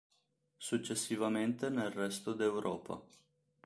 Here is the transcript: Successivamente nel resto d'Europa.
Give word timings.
Successivamente 0.57 1.69
nel 1.69 1.91
resto 1.91 2.33
d'Europa. 2.33 2.99